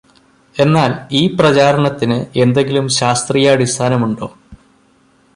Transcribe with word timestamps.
എന്നാല് 0.55 0.95
ഈ 1.11 1.35
പ്രചാരണത്തിന് 1.39 2.17
എന്തെങ്കിലും 2.35 2.87
ശാസ്ത്രീയാടിസ്ഥാനമുണ്ടോ? 2.89 4.29